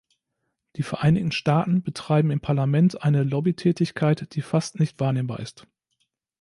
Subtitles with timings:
[0.77, 5.67] Die Vereinigten Staaten betreiben im Parlament eine Lobbytätigkeit, die fast nicht wahrnehmbar ist.